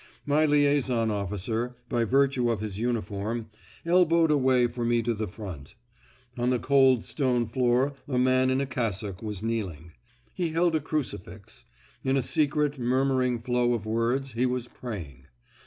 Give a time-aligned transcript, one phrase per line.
[0.25, 3.51] My liaison officer, by virtue of his uniform,
[3.85, 5.75] elbowed a way for me to the front.
[6.39, 9.91] On the cold stone floor a man in a cassock was kneeling.
[10.33, 11.65] He held a crucifix.
[12.03, 15.27] In a secret, murmuring flow of words he was praying.